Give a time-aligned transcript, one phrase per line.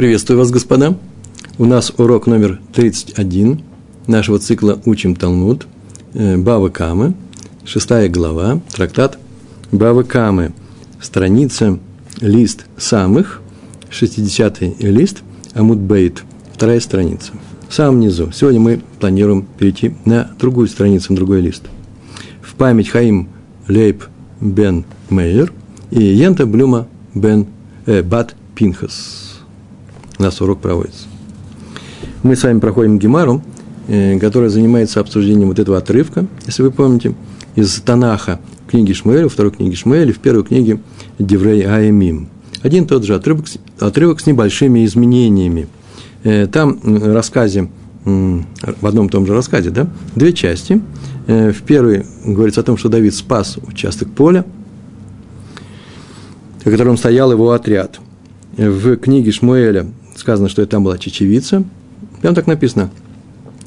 [0.00, 0.96] Приветствую вас, господа.
[1.58, 3.60] У нас урок номер 31
[4.06, 5.66] нашего цикла «Учим Талмуд».
[6.14, 7.12] э, Бавы Камы,
[7.66, 9.18] шестая глава, трактат
[9.70, 10.54] Бавы Камы,
[11.02, 11.78] страница,
[12.18, 13.42] лист самых,
[13.90, 15.18] 60-й лист,
[15.52, 16.22] Амуд Бейт,
[16.54, 17.32] вторая страница.
[17.68, 18.32] В самом низу.
[18.32, 21.64] Сегодня мы планируем перейти на другую страницу, на другой лист.
[22.40, 23.28] В память Хаим
[23.68, 24.04] Лейб
[24.40, 25.52] Бен Мейер
[25.90, 27.48] и Йента Блюма Бен
[27.84, 29.19] э, Бат Пинхас.
[30.20, 31.06] У нас урок проводится.
[32.22, 33.42] Мы с вами проходим Гемару,
[33.88, 37.14] э, которая занимается обсуждением вот этого отрывка, если вы помните,
[37.56, 38.38] из Танаха
[38.68, 40.78] книги Шмуэля, второй книги Шмуэля, в первой книге
[41.18, 42.28] Деврей Аэмим.
[42.60, 43.46] Один тот же отрывок,
[43.78, 45.68] отрывок с небольшими изменениями.
[46.22, 47.70] Э, там в рассказе,
[48.04, 50.82] в одном и том же рассказе, да, две части.
[51.28, 54.44] Э, в первой говорится о том, что Давид спас участок поля,
[56.62, 58.00] на котором стоял его отряд.
[58.58, 59.86] В книге Шмуэля
[60.20, 61.64] сказано, что там была чечевица.
[62.22, 62.90] Там так написано.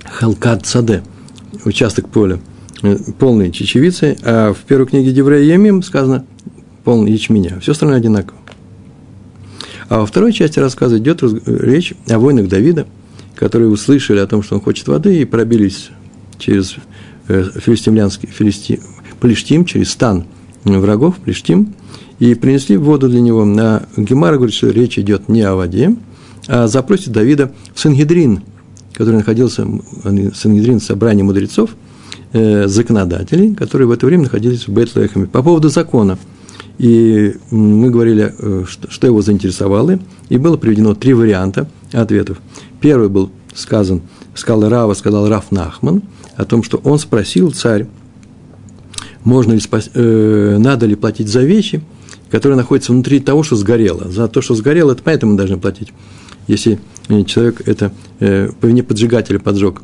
[0.05, 1.03] Халкат Саде,
[1.65, 2.39] участок поля,
[2.81, 6.25] э, полный чечевицы, а в первой книге Деврея Емим сказано
[6.83, 7.59] полный ячменя.
[7.59, 8.37] Все остальное одинаково.
[9.89, 12.87] А во второй части рассказа идет речь о войнах Давида,
[13.35, 15.89] которые услышали о том, что он хочет воды, и пробились
[16.37, 16.75] через
[17.27, 18.79] э, филистимлянский, филисти,
[19.19, 20.25] Плештим, через стан
[20.63, 21.73] врагов, Плештим,
[22.19, 23.45] и принесли воду для него.
[23.45, 25.95] На Гемара говорит, что речь идет не о воде,
[26.47, 28.41] а запросит Давида в Сангедрин,
[28.93, 29.67] который находился,
[30.35, 31.71] Сангедрин, собрание мудрецов,
[32.33, 35.27] э, законодателей, которые в это время находились в Бетлехеме.
[35.27, 36.17] По поводу закона.
[36.77, 42.39] И мы говорили, э, что, его заинтересовало, и было приведено три варианта ответов.
[42.81, 44.01] Первый был сказан,
[44.33, 46.01] сказал Рава, сказал Раф Нахман,
[46.35, 47.87] о том, что он спросил царь,
[49.23, 51.81] можно ли спас, э, надо ли платить за вещи,
[52.29, 54.09] которые находятся внутри того, что сгорело.
[54.09, 55.93] За то, что сгорело, это поэтому мы должны платить.
[56.47, 59.81] Если э, человек это э, по вине поджигателя поджег.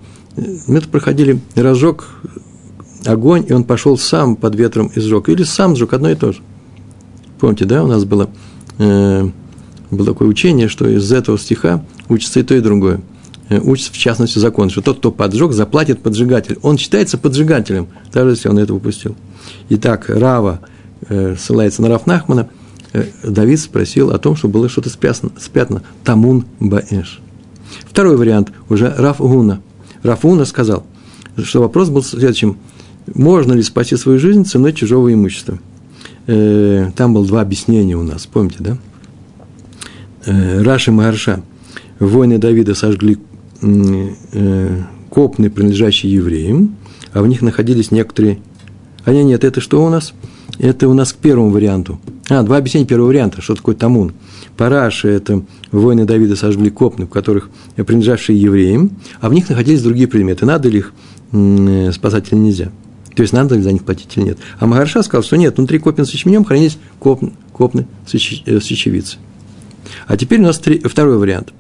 [0.68, 2.06] Мы это проходили, разжег
[3.06, 5.30] огонь, и он пошел сам под ветром и сжег.
[5.30, 6.40] Или сам сжег, одно и то же.
[7.40, 8.30] Помните, да, у нас было,
[8.78, 9.30] э,
[9.92, 13.02] было такое учение, что из этого стиха учится и то, и другое.
[13.50, 16.58] Э, учится, в частности, закон, что тот, кто поджег, заплатит поджигатель.
[16.62, 19.16] Он считается поджигателем, даже если он это упустил.
[19.70, 20.60] Итак, Рава
[21.08, 22.59] э, ссылается на Раф Нахмана, э,
[23.24, 27.22] Давид спросил о том, что было что-то спрятано, спрятано Тамун Баэш.
[27.86, 29.62] Второй вариант уже Раф Гуна.
[30.04, 30.86] Раф Гуна сказал,
[31.38, 32.58] что вопрос был следующим.
[33.14, 35.60] Можно ли спасти свою жизнь ценой чужого имущества?
[36.28, 38.78] Э, там было два объяснения у нас, помните, да?
[40.26, 41.42] Э, Раши Магарша.
[42.00, 43.18] Воины Давида сожгли
[43.62, 46.76] э, копны, принадлежащие евреям,
[47.14, 48.40] а в них находились некоторые...
[49.06, 50.14] А нет, нет, это что у нас?
[50.58, 52.00] Это у нас к первому варианту.
[52.30, 54.14] А, два объяснения первого варианта, что такое тамун.
[54.58, 60.08] Параши– это воины Давида сожгли копны, в которых принадлежавшие евреям, а в них находились другие
[60.08, 60.46] предметы.
[60.46, 60.94] Надо ли их
[61.94, 62.72] спасать или нельзя?
[63.16, 64.38] То есть, надо ли за них платить или нет?
[64.60, 69.18] А Магарша сказал, что нет, внутри копен с ячменем хранились копны, копны с ячевицы.
[70.08, 71.54] А теперь у нас три, второй вариант.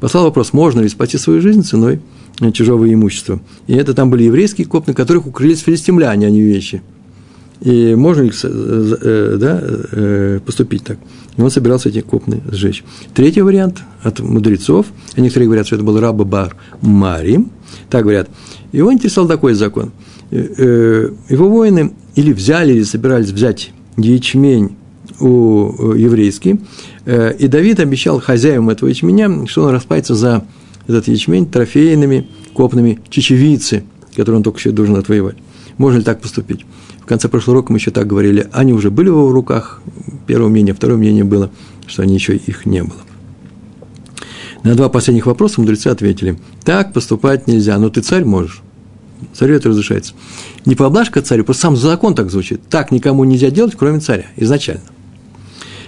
[0.00, 2.00] Послал вопрос, можно ли спасти свою жизнь ценой
[2.52, 3.40] чужого имущества.
[3.66, 6.82] И это там были еврейские копны, которых укрылись филистимляне, а не вещи.
[7.60, 10.98] И можно ли да, поступить так?
[11.36, 12.84] И он собирался эти копны сжечь.
[13.14, 17.44] Третий вариант от мудрецов, а некоторые говорят, что это был раба Бар Мари,
[17.90, 18.28] так говорят.
[18.72, 19.92] Его интересовал такой закон.
[20.30, 24.76] Его воины или взяли, или собирались взять ячмень
[25.20, 26.60] у еврейский,
[27.06, 30.44] и Давид обещал хозяевам этого ячменя, что он расплатится за
[30.86, 33.84] этот ячмень трофейными копными чечевицы,
[34.16, 35.36] которые он только еще должен отвоевать.
[35.78, 36.64] Можно ли так поступить?
[37.00, 38.48] В конце прошлого урока мы еще так говорили.
[38.52, 39.82] Они уже были в его руках,
[40.26, 40.74] первое мнение.
[40.74, 41.50] Второе мнение было,
[41.86, 43.00] что они еще их не было.
[44.62, 46.38] На два последних вопроса мудрецы ответили.
[46.64, 48.62] Так поступать нельзя, но ты царь можешь.
[49.32, 50.14] Царю это разрешается.
[50.64, 52.62] Не поблажка царю, просто сам закон так звучит.
[52.70, 54.82] Так никому нельзя делать, кроме царя, изначально.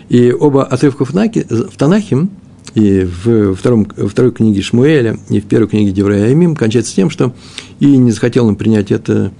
[0.08, 2.28] И оба отрывка в Танахе, в Танахе
[2.74, 7.34] и в втором, второй книге Шмуэля, и в первой книге Деврея Аймим кончается тем, что
[7.80, 9.32] и не захотел он принять это,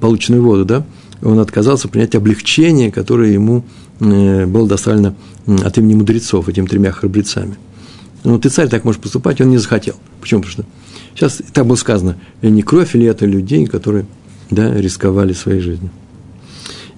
[0.00, 0.84] полученную воду, да,
[1.22, 3.64] он отказался принять облегчение, которое ему
[4.00, 5.14] э, было доставлено
[5.46, 7.56] от имени мудрецов, этим тремя храбрецами.
[8.24, 9.96] Ну, ты царь так можешь поступать, он не захотел.
[10.20, 10.42] Почему?
[10.42, 10.64] Потому что
[11.14, 14.06] сейчас так было сказано, не кровь ли это людей, которые
[14.50, 15.90] да, рисковали своей жизнью.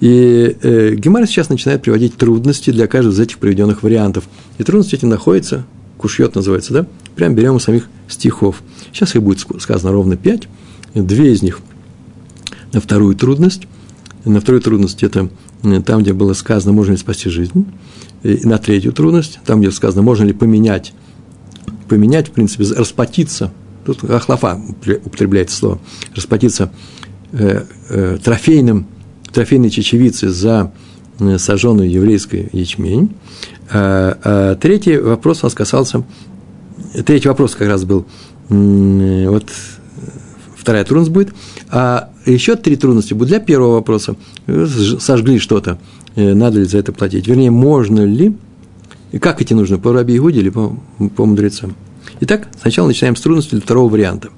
[0.00, 4.24] И э, Гемара сейчас начинает приводить трудности для каждого из этих приведенных вариантов.
[4.58, 5.64] И трудности эти находятся,
[5.96, 6.86] кушьет называется, да?
[7.14, 8.62] Прям берем у самих стихов.
[8.92, 10.48] Сейчас их будет сказано ровно пять.
[10.94, 11.60] Две из них
[12.72, 13.66] на вторую трудность.
[14.24, 15.30] На вторую трудность это
[15.84, 17.66] там, где было сказано, можно ли спасти жизнь,
[18.22, 20.92] и на третью трудность, там, где сказано, можно ли поменять,
[21.88, 23.52] поменять, в принципе, расплатиться,
[23.84, 24.60] тут Ахлафа
[25.04, 25.78] употребляется слово,
[26.14, 26.72] расплатиться
[27.32, 28.86] э, э, трофейным,
[29.32, 30.72] трофейной чечевицей за
[31.18, 33.14] э, сожженную еврейскую ячмень.
[33.70, 36.04] А, а третий вопрос у нас касался,
[37.04, 38.06] третий вопрос как раз был,
[38.48, 39.50] вот
[40.56, 41.32] вторая трудность будет,
[41.70, 44.16] а еще три трудности будут для первого вопроса.
[44.98, 45.78] Сожгли что-то,
[46.14, 47.26] э, надо ли за это платить?
[47.26, 48.36] Вернее, можно ли,
[49.12, 50.76] и как идти нужно, по Раби Игуде или по,
[51.16, 51.74] по мудрецам?
[52.20, 54.28] Итак, сначала начинаем с трудности для второго варианта.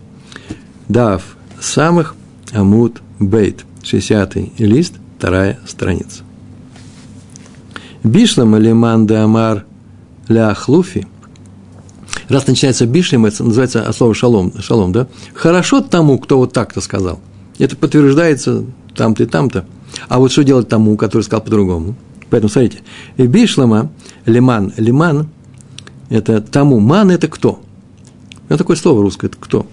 [0.89, 1.23] Дав
[1.61, 2.15] самых
[2.53, 6.23] Амуд Бейт, 60 лист, вторая страница.
[8.05, 9.65] Бишлам Алиман Амар
[10.29, 11.07] Ля Хлуфи.
[12.29, 15.07] Раз начинается бишлем, это называется от слова шалом, шалом, да?
[15.35, 17.21] Хорошо тому, кто вот так-то сказал.
[17.59, 18.65] Это подтверждается
[18.95, 19.65] там-то и там-то.
[20.09, 21.95] А вот что делать тому, который сказал по-другому?
[22.31, 22.81] Поэтому смотрите,
[23.17, 23.91] бишлама,
[24.27, 25.29] лиман, лиман,
[26.11, 27.61] это тому, ман– это кто?
[28.49, 29.67] Это такое слово русское, это кто?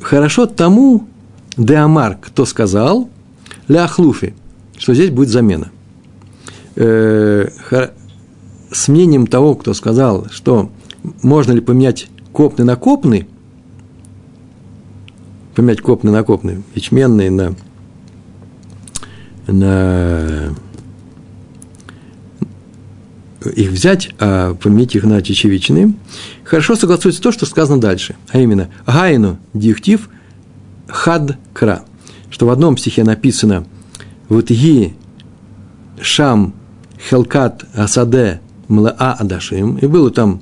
[0.00, 1.06] Хорошо тому,
[1.56, 3.08] деамар, кто сказал,
[3.68, 4.34] ляхлуфи,
[4.78, 5.70] что здесь будет замена.
[6.76, 7.48] Э,
[8.70, 10.70] с мнением того, кто сказал, что
[11.22, 13.28] можно ли поменять копный на копный,
[15.54, 17.54] поменять копный на копный, ячменный на,
[19.46, 20.54] на
[23.54, 25.94] их взять, а поменять их на чечевичные,
[26.44, 30.08] хорошо согласуется то, что сказано дальше, а именно Гайну диктив
[30.88, 31.84] хад кра,
[32.30, 33.66] что в одном стихе написано
[34.28, 34.94] вот ги
[36.00, 36.54] шам
[37.08, 40.40] хелкат асаде млаа адашим, и было там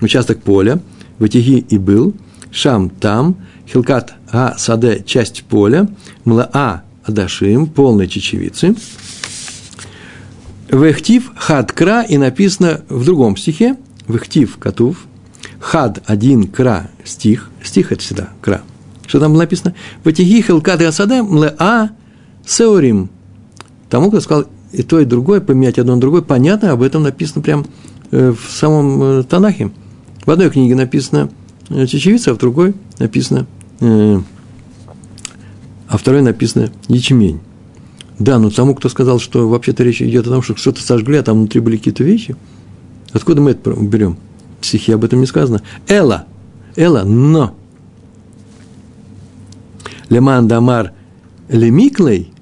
[0.00, 0.80] участок поля,
[1.18, 2.14] ватиги и был,
[2.50, 3.36] шам там,
[3.68, 5.88] хилкат а саде часть поля,
[6.24, 8.74] млаа адашим, полной чечевицы,
[10.68, 13.76] Вехтив хад кра, и написано в другом стихе,
[14.08, 15.06] вехтив катув,
[15.60, 18.62] хад один кра стих, стих это всегда кра.
[19.06, 19.74] Что там написано?
[20.02, 21.90] Ватиги хилкат и асаде млаа
[22.44, 23.10] сеорим.
[23.88, 27.42] Тому, кто сказал и то, и другое, поменять одно на другое, понятно, об этом написано
[27.42, 27.64] прямо
[28.10, 29.70] э, в самом э, Танахе.
[30.26, 31.30] В одной книге написано
[31.68, 33.46] чечевица, а в другой написано,
[33.80, 34.20] э,
[35.88, 37.38] а второй написано ячмень.
[38.18, 41.22] Да, но тому, кто сказал, что вообще-то речь идет о том, что что-то сожгли, а
[41.22, 42.34] там внутри были какие-то вещи,
[43.12, 44.16] откуда мы это берем?
[44.60, 45.62] В стихе об этом не сказано.
[45.86, 46.24] Эла,
[46.74, 47.54] Эла, но.
[50.08, 50.92] Леман дамар
[51.48, 52.32] лемиклей,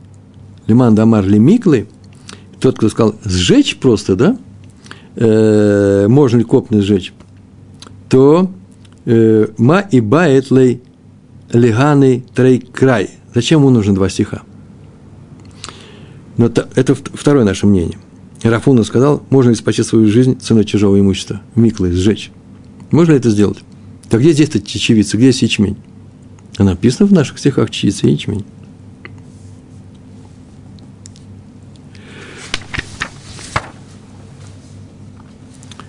[0.66, 1.86] леман дамар лемиклей,
[2.60, 4.38] тот, кто сказал сжечь просто, да,
[5.16, 7.12] э, можно ли копны сжечь,
[8.08, 8.50] то
[9.06, 10.82] э, ма и баэтлей
[11.52, 13.10] леганы трей край.
[13.34, 14.42] Зачем ему нужно два стиха?
[16.36, 17.98] Но это второе наше мнение.
[18.42, 22.30] Рафуна сказал, можно ли спасти свою жизнь ценой чужого имущества, миклы, сжечь.
[22.90, 23.58] Можно ли это сделать?
[24.10, 25.76] Так где здесь-то чечевица, где здесь ячмень?
[26.58, 28.44] А написано в наших стихах чечевица и ячмень.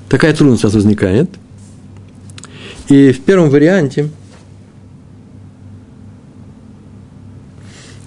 [0.07, 1.29] Такая трудность нас возникает–
[2.89, 4.09] и в первом варианте,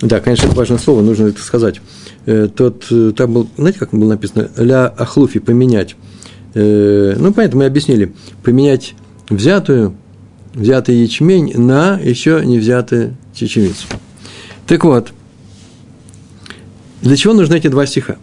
[0.01, 1.81] да, конечно, это важное слово, нужно это сказать.
[2.27, 5.97] Э, тот, э, там был, знаете, как было написано, ля ахлуфи, поменять.
[6.55, 8.13] Э, ну, понятно, мы объяснили,
[8.45, 8.95] поменять
[9.29, 9.97] взятую,
[10.55, 13.87] взятый ячмень на еще не взятую чечевицу.
[14.69, 15.13] Так вот,
[17.03, 18.17] для чего нужны эти два стиха?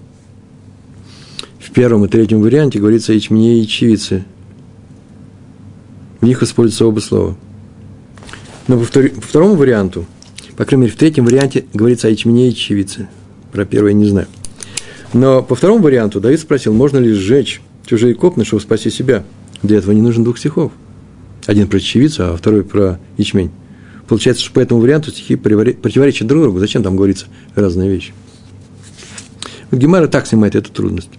[1.59, 4.23] В первом и третьем варианте говорится о ячмене и ячевице–
[6.25, 7.35] в них используются оба слова.
[8.67, 9.09] Но по, втор...
[9.09, 10.07] по второму варианту,
[10.57, 13.09] по крайней мере, в третьем варианте говорится о ячмене и чечевице.
[13.51, 14.27] Про первое не знаю.
[15.13, 19.23] Но по второму варианту Давид спросил, можно ли сжечь чужие копны, чтобы спасти себя.
[19.61, 20.71] Для этого не нужен двух стихов.
[21.45, 23.51] Один про чечевицу, а второй про ячмень.
[24.07, 26.57] Получается, что по этому варианту стихи противоречат друг другу.
[26.57, 28.13] Зачем там говорится разные вещи?
[29.69, 31.11] Вот Гемара так снимает эту трудность.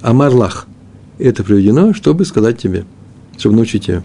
[0.00, 0.66] А Марлах–
[1.18, 2.86] это приведено, чтобы сказать тебе,
[3.36, 4.02] чтобы научить тебя.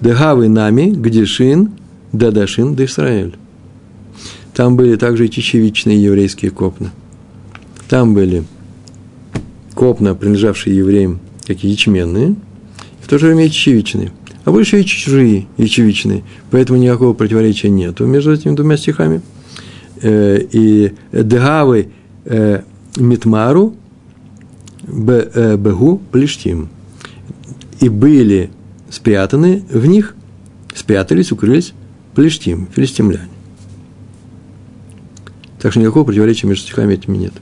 [0.00, 1.72] Дегавы нами, Гдишин,
[2.12, 3.36] Дадашин, Дисраэль.
[4.54, 6.90] Там были также и чечевичные еврейские копны.
[7.88, 8.44] Там были
[9.74, 12.34] копна, принадлежавшие евреям, как ячменные, и
[13.00, 14.12] в то же время и чечевичные.
[14.44, 16.24] А больше и чужие ячевичные.
[16.50, 19.20] Поэтому никакого противоречия нет между этими двумя стихами.
[20.00, 21.88] Э, и Дегавы
[22.24, 22.62] э,
[22.96, 23.74] Митмару
[24.86, 26.68] э, Бегу Плештим.
[27.80, 28.50] И были
[28.90, 30.14] спрятаны в них,
[30.74, 31.72] спрятались, укрылись
[32.14, 33.28] плештим, филистимляне.
[35.60, 37.32] Так что никакого противоречия между стихами этими нет.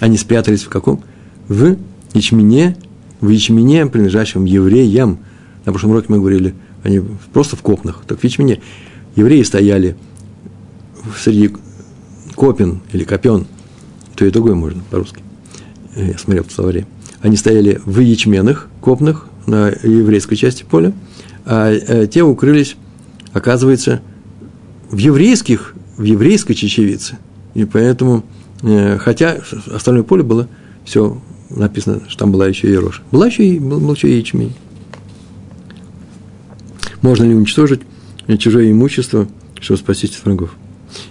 [0.00, 1.02] Они спрятались в каком?
[1.48, 1.76] В
[2.14, 2.76] ячмене,
[3.20, 5.18] в ячмене, принадлежащем евреям.
[5.64, 7.02] На прошлом уроке мы говорили, они
[7.32, 8.02] просто в копнах.
[8.06, 8.60] Так в ячмене
[9.16, 9.96] евреи стояли
[11.18, 11.54] среди
[12.34, 13.46] копин или копен,
[14.14, 15.22] то и другое можно по-русски.
[15.96, 16.86] Я смотрел в словаре.
[17.20, 20.92] Они стояли в ячменных копнах на еврейской части поля,
[21.44, 22.76] а э, те укрылись,
[23.32, 24.00] оказывается,
[24.90, 27.18] в еврейских, в еврейской чечевице.
[27.54, 28.24] И поэтому,
[28.62, 29.38] э, хотя
[29.72, 30.48] остальное поле было
[30.84, 33.02] все написано, что там была еще и рожь.
[33.10, 34.52] Была еще и, был, был еще и ячмень.
[37.02, 37.80] Можно ли уничтожить
[38.38, 39.26] чужое имущество,
[39.60, 40.56] чтобы спастись от врагов?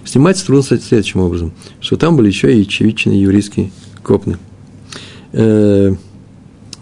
[0.04, 3.70] Снимается трудно следующим образом, что там были еще и чевичные еврейские
[4.02, 4.38] копны.
[5.32, 5.94] Э,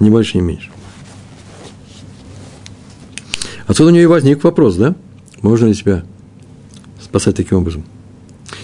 [0.00, 0.70] не больше, не меньше.
[3.68, 4.96] Отсюда у нее и возник вопрос, да?
[5.42, 6.02] Можно ли себя
[7.00, 7.84] спасать таким образом?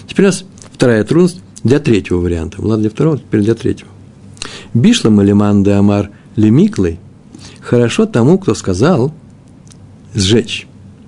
[0.07, 0.43] Теперь у нас
[0.73, 2.59] вторая трудность для третьего варианта.
[2.59, 3.89] Ладно, для второго, теперь для третьего.
[4.73, 6.99] Бишла Малиман де Амар Лемиклой
[7.61, 9.13] хорошо тому, кто сказал
[10.15, 10.67] сжечь.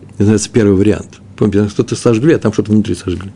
[0.09, 1.19] Это называется первый вариант.
[1.35, 3.31] Помните, что-то сожгли, а там что-то внутри сожгли.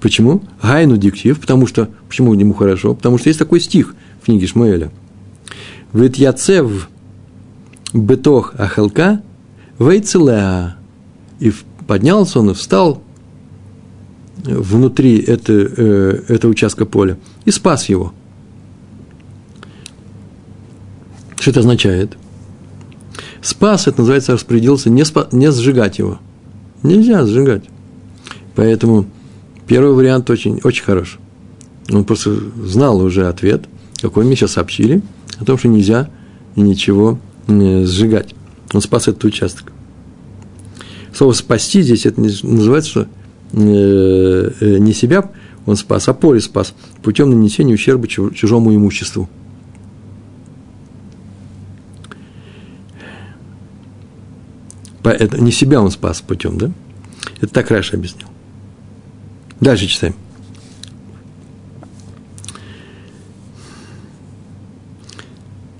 [0.00, 0.42] Почему?
[0.62, 2.94] Гайну диктив, потому что, почему ему хорошо?
[2.94, 4.92] Потому что есть такой стих в книге Шмуэля.
[5.92, 6.88] Вит яцев
[7.92, 9.22] бетох ахалка
[9.80, 10.76] вейцелеа.
[11.40, 11.52] И
[11.86, 13.02] поднялся он и встал
[14.44, 18.12] внутри это, э, этого участка поля и спас его.
[21.38, 22.16] Что это означает?
[23.42, 26.18] Спас, это называется, распорядился не, спа, не сжигать его.
[26.82, 27.64] Нельзя сжигать.
[28.54, 29.06] Поэтому
[29.66, 31.18] первый вариант очень, очень хорош.
[31.90, 33.64] Он просто знал уже ответ,
[34.00, 35.02] какой мне сейчас сообщили,
[35.38, 36.10] о том, что нельзя
[36.56, 38.34] ничего не сжигать.
[38.72, 39.72] Он спас этот участок.
[41.12, 43.08] Слово «спасти» здесь это называется, что
[43.52, 45.30] э, э, не себя
[45.66, 49.28] он спас, а поле спас путем нанесения ущерба чужому имуществу.
[55.02, 56.70] Это не себя он спас путем, да?
[57.40, 58.28] Это так Раша объяснил.
[59.60, 60.14] Дальше читаем.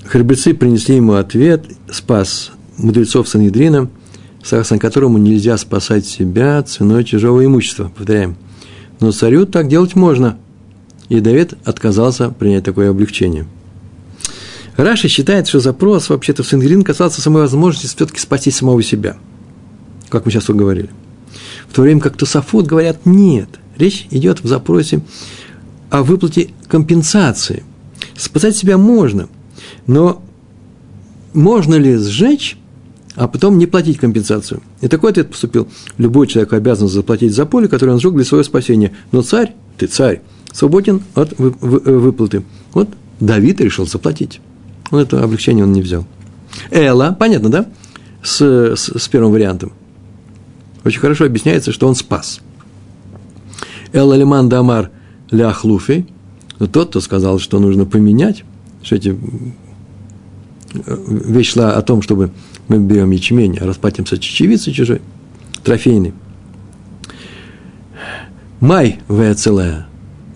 [0.05, 2.51] Хребецы принесли ему ответ, спас
[2.83, 3.89] мудрецов Санедрина,
[4.43, 7.93] согласно которому нельзя спасать себя ценой чужого имущества.
[7.97, 8.37] Повторяем.
[9.01, 10.39] Но царю так делать можно.
[11.09, 13.47] И Давид отказался принять такое облегчение–
[14.83, 19.17] Раши считает, что запрос вообще-то в Сангрин касался самой возможности все-таки спасти самого себя,
[20.09, 20.91] как мы сейчас уговорили.
[21.69, 25.03] В то время как Тусафот говорят, нет, речь идет в запросе
[25.91, 27.65] о выплате компенсации.
[28.17, 29.29] Спасать себя можно,
[29.87, 30.23] но
[31.33, 32.57] можно ли сжечь,
[33.21, 34.63] а потом не платить компенсацию?
[34.81, 35.69] И такой ответ поступил.
[35.99, 38.93] Любой человек обязан заплатить за поле, которое он сжег для своего спасения.
[39.13, 40.23] Но царь, ты царь,
[40.55, 42.45] свободен от выплаты.
[42.73, 42.89] Вот
[43.21, 44.41] Давид решил заплатить.
[44.91, 46.07] Он это облегчение он не взял.
[46.71, 47.67] Эла, понятно, да?
[48.23, 49.73] С, с, с первым вариантом.
[50.87, 52.41] Очень хорошо объясняется, что он спас.
[53.93, 54.93] Эла лиман дамар
[55.31, 56.07] ляхлуфи,
[56.73, 58.45] тот, кто сказал, что нужно поменять,
[58.83, 59.15] что эти
[60.75, 62.31] э, вещь шла о том, чтобы
[62.71, 65.03] мы берем ячмень, а расплатимся чечевицей чужой,
[65.65, 66.15] трофейный.
[68.61, 69.89] Май вецелая.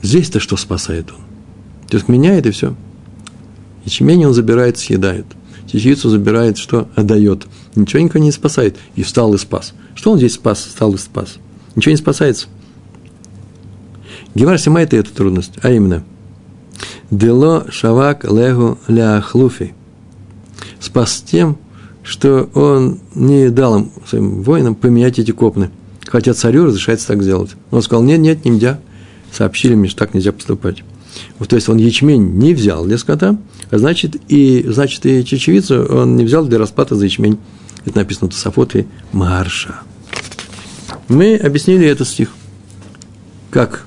[0.02, 1.18] Здесь-то что спасает он?
[1.88, 2.74] То есть меняет и все.
[3.84, 5.26] Ячмень он забирает, съедает.
[5.70, 7.46] Частицу забирает, что отдает.
[7.76, 8.78] Ничего никого не спасает.
[8.96, 9.72] И встал и спас.
[9.94, 11.36] Что он здесь спас, встал и спас?
[11.76, 12.48] Ничего не спасается.
[14.34, 16.02] Гемар снимает и эту трудность, а именно
[17.12, 19.72] Дело шавак легу ляхлуфи.
[20.80, 21.58] Спас тем,
[22.04, 25.70] что он не дал им, своим воинам, поменять эти копны.
[26.06, 27.50] Хотя царю разрешается так сделать.
[27.70, 28.78] Он сказал, нет, нет, нельзя.
[29.32, 30.84] Сообщили мне, что так нельзя поступать.
[31.38, 33.36] Вот, то есть он ячмень не взял для скота,
[33.70, 37.38] а значит и, значит и чечевицу он не взял для расплаты за ячмень.
[37.86, 39.80] Это написано в Тософоте Марша.
[41.08, 42.30] Мы объяснили этот стих,
[43.50, 43.86] как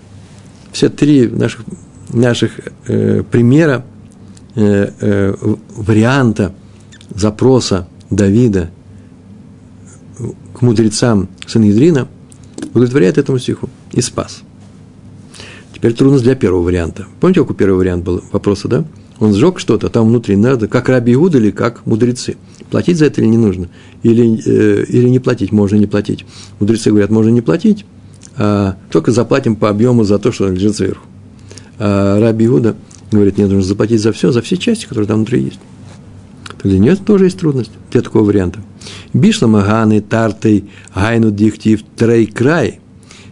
[0.72, 1.62] все три наших,
[2.10, 2.52] наших
[2.88, 3.86] э, примера,
[4.56, 5.34] э, э,
[5.76, 6.54] варианта
[7.14, 8.70] запроса Давида
[10.54, 12.08] к мудрецам Санедрина
[12.72, 14.42] удовлетворяет этому стиху и спас.
[15.74, 17.06] Теперь трудность для первого варианта.
[17.20, 18.86] Помните, какой первый вариант был вопроса, да?
[19.20, 22.36] Он сжег что-то, там внутри надо, как Раби Иуда или как мудрецы.
[22.70, 23.70] Платить за это или не нужно?
[24.04, 26.26] Или, э, или не платить, можно не платить.
[26.60, 27.86] Мудрецы говорят, можно не платить,
[28.36, 31.06] а только заплатим по объему за то, что лежит сверху.
[31.80, 32.76] А Раби Иуда
[33.12, 35.60] говорит, нет, нужно заплатить за все, за все части, которые там внутри есть.
[36.58, 38.60] Так для нее тоже есть трудность для такого варианта.
[39.14, 42.80] Бишла Маганы, Тартой, Гайну Дихтив, Трей Край.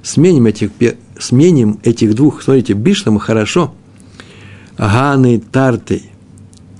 [0.03, 0.71] Сменим этих
[1.19, 3.73] сменим этих двух, смотрите, Бишлама хорошо,
[4.77, 6.03] Ганы Тарты.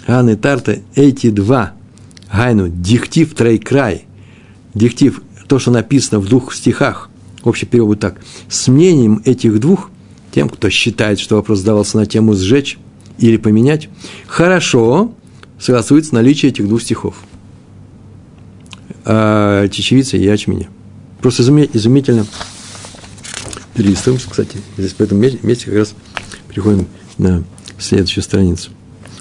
[0.08, 1.74] Ганы Тарты, эти два,
[2.32, 4.06] Гайну, диктив тройкрай,
[4.74, 7.10] диктив, то, что написано в двух стихах,
[7.44, 9.90] общий перевод так, с мнением этих двух,
[10.32, 12.78] тем, кто считает, что вопрос задавался на тему «сжечь»
[13.18, 13.90] или «поменять»,
[14.28, 15.14] хорошо
[15.66, 17.16] согласуется наличие этих двух стихов.
[19.04, 20.70] А, чечевица и ячменя.
[21.22, 22.26] Просто изумительно.
[23.74, 25.96] Перелистываем, кстати, здесь в этом месте как раз
[26.48, 27.44] переходим на
[27.78, 28.72] следующую страницу.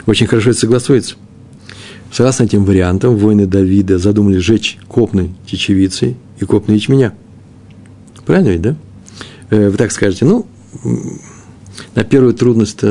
[0.06, 1.16] Очень хорошо это согласуется.
[2.12, 7.14] Согласно этим вариантам, воины Давида задумали сжечь копной чечевицей и копной ячменя.
[8.26, 8.76] Правильно ведь, да?
[9.50, 10.46] Э, вы так скажете, ну,
[11.94, 12.84] на первую трудность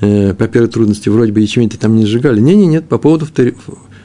[0.00, 2.40] э, по первой трудности вроде бы ячмень-то там не сжигали.
[2.40, 3.52] Не, не, нет, по поводу втор...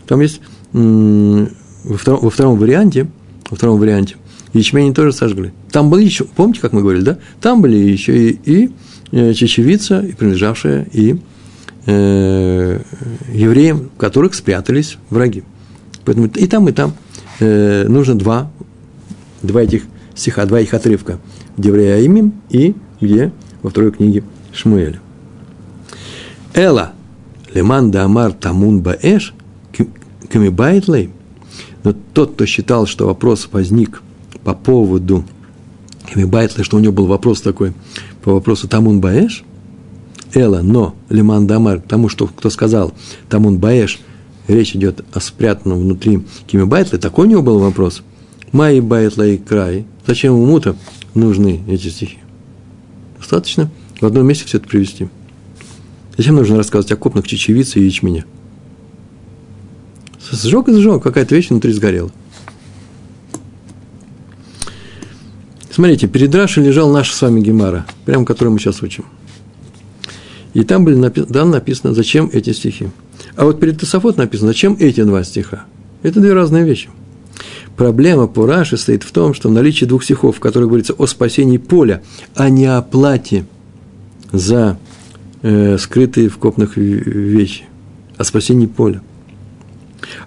[0.08, 0.42] там есть
[0.74, 3.08] во втором, во втором варианте,
[3.50, 4.16] во втором варианте
[4.58, 5.52] ячмень тоже сожгли.
[5.72, 7.18] Там были еще, помните, как мы говорили, да?
[7.42, 8.72] Там были еще и, и
[9.12, 11.18] э, чечевица, и принадлежавшая, и
[11.86, 12.80] э,
[13.34, 15.44] евреям, в которых спрятались враги.
[16.06, 16.94] Поэтому и там, и там
[17.40, 18.52] э, нужно два,
[19.42, 19.84] два этих
[20.16, 21.20] стиха, два их отрывка.
[21.58, 24.24] Где Еврея и где во второй книге
[24.54, 25.02] Шмуэля.
[26.56, 26.94] Эла,
[27.54, 29.34] леман да амар тамун баэш,
[30.30, 31.10] камибайтлей.
[31.84, 34.02] Но тот, кто считал, что вопрос возник
[34.46, 35.26] по поводу
[36.12, 37.74] камибайтлей, что у него был вопрос такой
[38.24, 39.44] по вопросу тамун баэш,
[40.34, 42.94] Эла, но лиман дамар, тому, что кто сказал
[43.30, 44.00] тамун баэш,
[44.48, 48.02] речь идет о спрятанном внутри кимибайтла, такой у него был вопрос.
[48.54, 49.86] Май байтла и край.
[50.08, 50.78] Зачем ему-то
[51.14, 52.20] нужны эти стихи?
[53.18, 53.70] Достаточно
[54.00, 55.10] в одном месте все это привести.
[56.18, 58.26] Зачем нужно рассказывать о копных чечевице и ячмене?
[60.32, 62.12] Сжег и сжег, какая-то вещь внутри сгорела.
[65.70, 69.06] Смотрите, перед Рашей лежал наш с вами Гемара, прямо который мы сейчас учим.
[70.54, 72.90] И там были напи- там написано, зачем эти стихи.
[73.36, 75.66] А вот перед Тософот написано, зачем эти два стиха.
[76.02, 76.90] Это две разные вещи.
[77.76, 81.08] Проблема по Раши стоит в том, что в наличии двух стихов, в которых говорится о
[81.08, 82.02] спасении поля,
[82.36, 83.46] а не о плате
[84.32, 84.80] за
[85.46, 87.66] э, скрытые в копных вещи,
[88.18, 89.02] о спасении поля.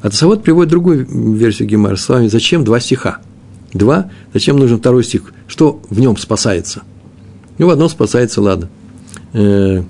[0.01, 2.29] А Тасавод приводит другую версию Гемара с вами.
[2.29, 3.19] Зачем два стиха?
[3.73, 4.11] Два.
[4.33, 5.33] Зачем нужен второй стих?
[5.49, 6.83] Что в нем спасается?
[7.59, 8.71] Ну, в одном спасается, ладно.
[9.33, 9.83] Э,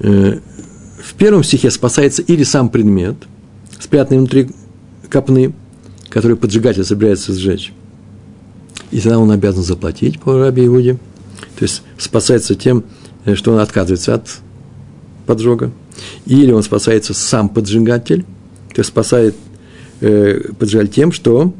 [0.00, 0.38] э,
[1.02, 3.16] в первом стихе спасается или сам предмет,
[3.78, 4.50] спрятанный внутри
[5.08, 5.54] копны,
[6.08, 7.72] который поджигатель собирается сжечь.
[8.90, 10.98] И тогда он обязан заплатить по рабе Иуде.
[11.56, 12.84] То есть спасается тем,
[13.34, 14.40] что он отказывается от
[15.26, 15.70] поджога,
[16.26, 18.22] или он спасается сам поджигатель,
[18.74, 19.36] то есть спасает
[20.00, 21.52] э, поджигатель тем, что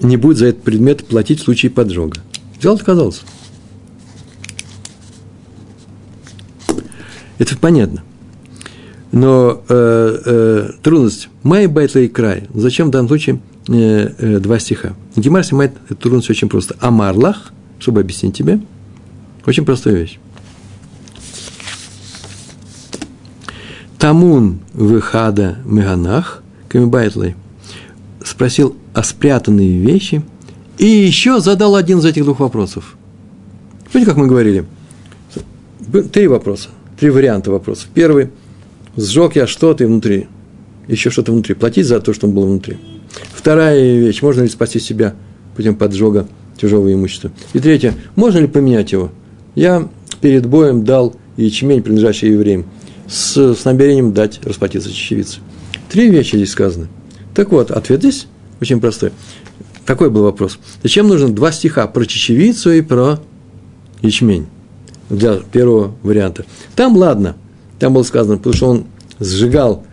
[0.00, 2.18] не будет за этот предмет платить в случае поджога.
[2.58, 3.22] Взял, отказался.
[7.38, 8.02] Это понятно.
[9.10, 12.48] Но э, э, трудность «Май байтла и край».
[12.54, 14.94] Зачем в данном случае э, э, два стиха?
[15.16, 16.76] Гемар снимает эту трудность очень просто.
[16.80, 18.60] «Амарлах», чтобы объяснить тебе–
[19.46, 20.18] очень простая вещь.
[23.98, 27.36] Тамун выхада меганах, камибайтлей,
[28.24, 30.22] спросил о спрятанные вещи
[30.78, 32.96] и еще задал один из этих двух вопросов.
[33.92, 34.64] Помните, как мы говорили?
[36.12, 37.88] Три вопроса, три варианта вопросов.
[37.94, 38.30] Первый–
[38.96, 40.26] сжег я что-то внутри,
[40.88, 42.78] еще что-то внутри, платить за то, что было внутри.
[43.34, 45.14] Вторая вещь– можно ли спасти себя
[45.54, 46.26] путем поджога
[46.56, 47.30] чужого имущества.
[47.52, 49.12] И третье– можно ли поменять его–
[49.54, 49.88] я
[50.20, 52.64] перед боем дал ячмень, принадлежащий евреям,
[53.08, 55.40] с, с намерением дать расплатиться чечевице.
[55.90, 56.88] Три вещи здесь сказаны.
[57.34, 58.26] Так вот, ответ здесь
[58.60, 59.12] очень простой.
[59.84, 60.58] Такой был вопрос.
[60.82, 63.18] Зачем нужно два стиха про чечевицу и про
[64.00, 64.46] ячмень?
[65.10, 66.46] Для первого варианта.
[66.74, 67.36] Там, ладно,
[67.78, 68.84] там было сказано, потому что он
[69.20, 69.84] сжигал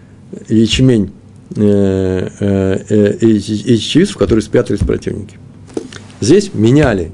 [0.48, 1.12] ячмень
[1.56, 5.38] э, э, э, и чечевицу, в которой спрятались противники.
[6.22, 7.12] Здесь меняли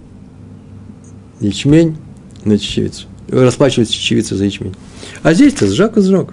[1.39, 1.97] ячмень
[2.45, 3.07] на чечевицу.
[3.29, 4.75] Расплачивается чечевица за ячмень.
[5.23, 6.29] А здесь-то сжег и сжег.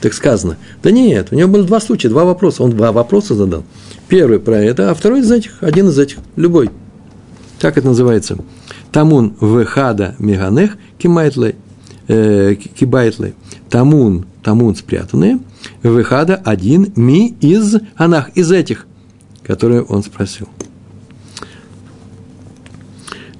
[0.00, 0.56] Так сказано.
[0.82, 2.62] Да нет, у него было два случая, два вопроса.
[2.62, 3.64] Он два вопроса задал.
[4.08, 6.70] Первый про это, а второй из этих, один из этих, любой.
[7.60, 8.38] Как это называется?
[8.92, 11.56] Тамун вехада меганех кимайтлей,
[12.08, 13.34] э, кибайтлей.
[13.68, 15.40] Тамун, тамун спрятанные,
[15.82, 18.86] вехада один ми из анах, из этих,
[19.42, 20.48] которые он спросил.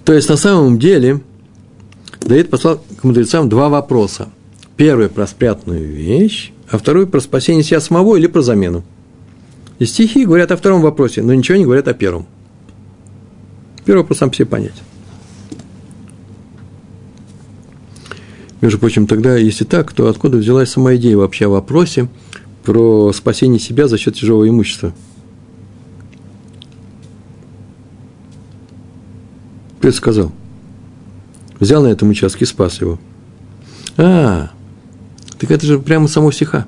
[0.04, 1.20] То есть, на самом деле,
[2.26, 4.28] Давид послал к мудрецам два вопроса.
[4.76, 8.82] Первый про спрятанную вещь, а второй про спасение себя самого или про замену.
[9.78, 12.26] И стихи говорят о втором вопросе, но ничего не говорят о первом.
[13.84, 14.82] Первый вопрос сам все понять.
[18.60, 22.08] Между прочим, тогда, если так, то откуда взялась сама идея вообще о вопросе
[22.64, 24.92] про спасение себя за счет чужого имущества?
[29.80, 30.32] Это сказал?
[31.58, 32.98] Взял на этом участке и спас его.
[33.96, 34.50] А,
[35.38, 36.66] так это же прямо само стиха.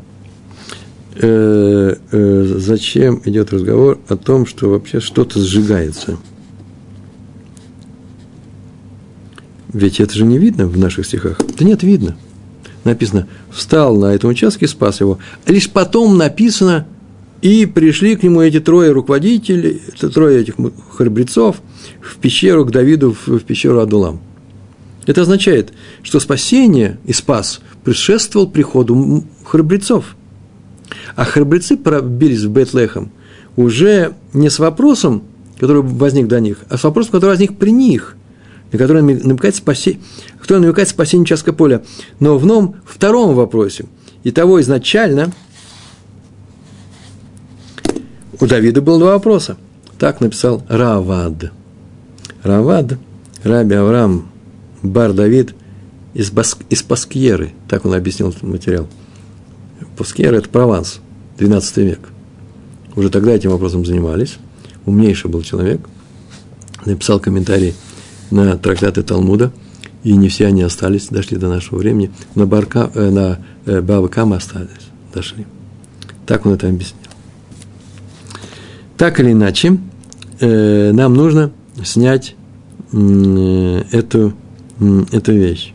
[1.15, 6.17] Э, э, зачем идет разговор о том, что вообще что-то сжигается?
[9.73, 11.39] Ведь это же не видно в наших стихах.
[11.59, 12.17] Да нет, видно.
[12.85, 15.19] Написано, встал на этом участке и спас его.
[15.47, 16.87] Лишь потом написано,
[17.43, 20.55] и пришли к нему эти трое руководителей, трое этих
[20.97, 21.61] храбрецов
[22.01, 24.21] в пещеру к Давиду, в пещеру Адулам.
[25.09, 30.15] Это означает, что спасение и спас предшествовал приходу храбрецов.
[31.17, 33.11] А храбрецы пробились в Бетлехем
[33.57, 35.23] уже не с вопросом,
[35.59, 38.17] который возник до них, а с вопросом, который возник при них
[38.71, 40.03] на который намекает спасение,
[40.39, 41.83] который намекает спасение участка поля.
[42.21, 43.87] Но в новом втором вопросе.
[44.25, 45.33] И того изначально
[48.39, 49.57] у Давида было два вопроса.
[49.99, 51.51] Так написал Равад.
[52.43, 52.99] Равад,
[53.43, 54.29] Раби Авраам,
[54.83, 55.55] Бар Давид
[56.15, 57.53] из, Баск, из Паскьеры.
[57.69, 58.89] Так он объяснил этот материал.
[59.97, 61.01] Паскьера– это Прованс,
[61.39, 62.01] 12 век.
[62.97, 64.39] Уже тогда этим вопросом занимались.
[64.87, 65.81] Умнейший был человек.
[66.85, 67.75] Написал комментарий–
[68.31, 69.53] на трактаты Талмуда,
[70.03, 72.11] и не все они остались, дошли до нашего времени.
[72.35, 74.69] На, Барка, э, на э, Бабакама остались,
[75.13, 75.47] дошли.
[76.27, 77.01] Так он это объяснил.
[78.97, 79.79] Так или иначе,
[80.41, 81.53] э, нам нужно
[81.85, 82.35] снять
[82.93, 84.35] э, эту,
[85.13, 85.73] эту вещь.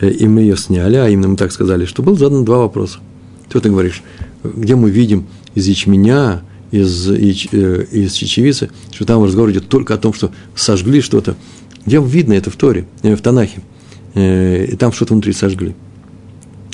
[0.00, 2.98] Э, и мы ее сняли, а именно мы так сказали, что был задан два вопроса.
[3.48, 4.02] Ты говоришь,
[4.42, 6.42] где мы видим из ячменя,
[6.74, 11.36] из, э, из чечевицы, что там разговор идет только о том, что сожгли что-то.
[11.86, 13.60] Где видно это в Торе, э, в Танахе,
[14.14, 15.74] э, и там что-то внутри сожгли.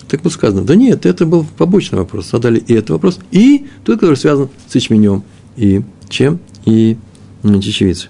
[0.08, 2.30] Так вот сказано, да нет, это был побочный вопрос.
[2.30, 5.22] Задали и этот вопрос, и тот, который связан с ячменем,
[5.56, 6.96] и чем, и
[7.44, 8.08] чечевицей.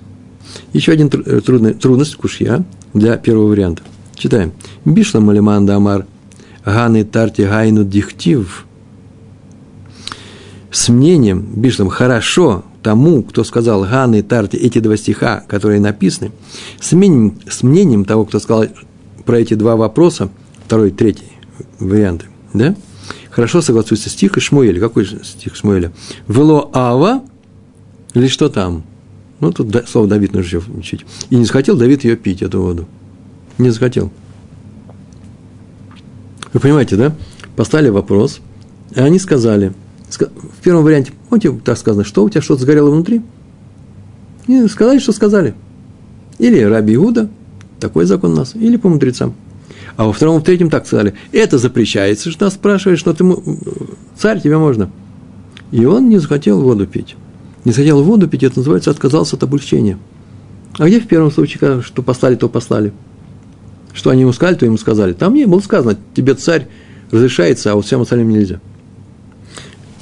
[0.73, 3.83] Еще один трудный, трудность кушья для первого варианта.
[4.15, 4.53] Читаем.
[4.85, 6.07] Бишла малиман дамар
[6.65, 8.67] ганы тарти гайну дихтив–
[10.71, 16.33] с мнением, Бишлом, хорошо тому, кто сказал Ганы Тарти, эти два стиха, которые написаны,
[16.81, 18.67] с мнением, с мнением того, кто сказал
[19.25, 20.31] про эти два вопроса,
[20.65, 21.33] второй третий
[21.79, 22.75] варианты, да,
[23.31, 24.81] хорошо согласуется стих и Шмуэля.
[24.81, 25.93] Какой стих Шмуэля?
[26.29, 27.23] Вело Ава,
[28.15, 28.85] или что там?
[29.40, 31.07] Ну, тут слово Давид нужно еще учить.
[31.31, 32.87] И не захотел Давид ее пить, эту воду.
[33.59, 34.11] Не захотел.
[36.53, 37.14] Вы понимаете, да?
[37.57, 38.40] Поставили вопрос,
[38.94, 39.72] и они сказали–
[40.18, 43.22] в первом варианте, помните, так сказано, что у тебя что-то сгорело внутри?
[44.46, 45.55] И сказали, что сказали.
[46.38, 47.29] Или Раби Иуда,
[47.79, 49.35] такой закон у нас, или по мудрецам.
[49.96, 53.24] А во втором, в третьем так сказали, это запрещается, что нас спрашиваешь, что ты,
[54.16, 54.90] царь, тебе можно.
[55.70, 57.16] И он не захотел воду пить.
[57.64, 59.99] Не захотел воду пить, это называется, отказался от облегчения.
[60.79, 62.92] А где в первом случае, что послали, то послали?
[63.92, 65.12] Что они ему сказали, то ему сказали.
[65.12, 66.68] Там не было сказано, тебе царь
[67.11, 68.61] разрешается, а вот всем остальным нельзя.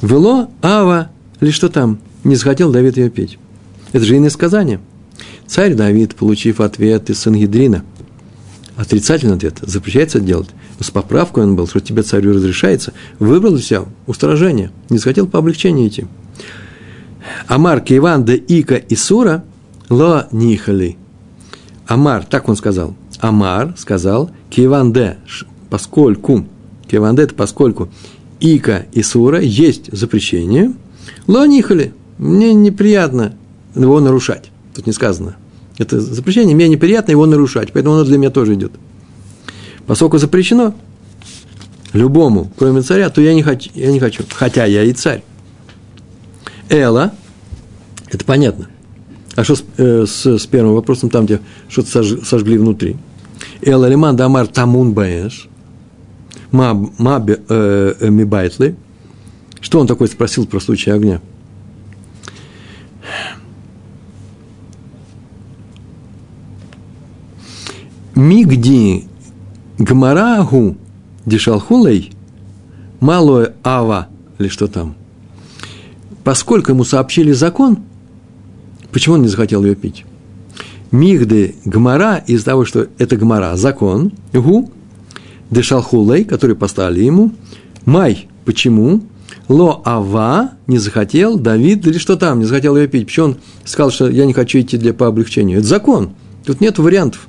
[0.03, 3.39] Вело Ава, или что там, не захотел Давид ее петь.
[3.93, 4.81] Это же иносказание.
[5.47, 7.83] Царь Давид, получив ответ из Сангидрина,
[8.77, 13.63] отрицательный ответ, запрещается делать, но с поправкой он был, что тебе царю разрешается, выбрал для
[13.63, 16.07] себя устражение, не захотел по облегчению идти.
[17.47, 19.45] Амар Киван Ика и Сура
[19.89, 20.97] ло нихали.
[21.87, 22.95] Амар, так он сказал.
[23.21, 24.95] Амар сказал, Киван
[25.71, 26.47] поскольку,
[26.89, 27.89] Киван это поскольку,
[28.41, 30.73] Ика и Сура есть запрещение,
[31.27, 33.35] лонихали, мне неприятно
[33.75, 34.51] его нарушать.
[34.75, 35.37] Тут не сказано.
[35.79, 38.73] Это запрещение, мне неприятно его нарушать, поэтому оно для меня тоже идет.
[39.87, 40.75] Поскольку запрещено
[41.93, 45.23] любому, кроме царя, то я не хочу, я не хочу хотя я и царь.
[46.69, 47.13] Эла,
[48.11, 48.69] это понятно.
[49.37, 52.97] А что с, э, с, с первым вопросом, там, где что-то сож, сожгли внутри?
[53.63, 55.49] Эла лиман дамар тамун баэш,
[56.51, 58.77] Маби э, э, Мибайтлы.
[59.61, 61.21] Что он такой спросил про случай огня?
[68.15, 69.05] Мигди
[69.79, 70.77] Гмарагу
[71.25, 72.13] Дишалхулей
[73.01, 74.98] Малое Ава или что там.
[76.29, 77.79] Поскольку ему сообщили закон,
[78.93, 80.05] почему он не захотел ее пить?
[80.91, 84.71] Мигды Гмара, из-за того, что это Гмара, закон, гу,
[85.51, 87.33] Дешалхулей, который поставили ему.
[87.87, 89.05] Май, почему?
[89.49, 93.07] Ло Ава не захотел, Давид или что там, не захотел ее пить.
[93.07, 95.61] Почему он сказал, что я не хочу идти для, по облегчению?
[95.61, 96.11] Это закон.
[96.45, 97.27] Тут нет вариантов.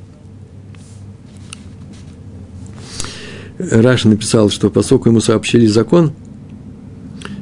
[3.60, 6.12] Раша написал, что поскольку ему сообщили закон,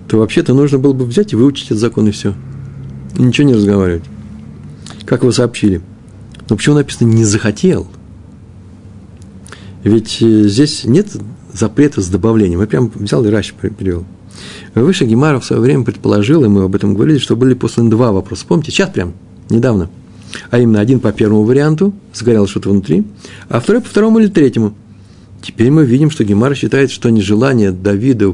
[0.07, 2.33] то вообще-то нужно было бы взять и выучить этот закон, и все.
[3.17, 4.03] И ничего не разговаривать.
[5.05, 5.81] Как его сообщили?
[6.49, 7.87] Но почему написано «не захотел»?
[9.83, 11.15] Ведь э, здесь нет
[11.53, 12.61] запрета с добавлением.
[12.61, 14.05] Я прям взял и Ращ перевел.
[14.75, 18.11] Выше Гемаров в свое время предположил, и мы об этом говорили, что были посланы два
[18.11, 18.45] вопроса.
[18.47, 19.13] Помните, сейчас прям,
[19.49, 19.89] недавно.
[20.49, 23.05] А именно, один по первому варианту, сгорело что-то внутри,
[23.49, 24.75] а второй по второму или третьему.
[25.41, 28.27] Теперь мы видим, что Гемар считает, что нежелание Давида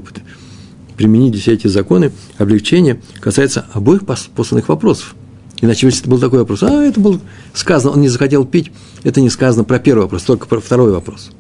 [0.96, 5.16] применить все эти законы, облегчения, касается обоих посланных вопросов.
[5.62, 7.22] Иначе, если это был такой вопрос, а это был
[7.54, 8.72] сказано, он не захотел пить,
[9.04, 11.32] это не сказано про первый вопрос, только про второй вопрос.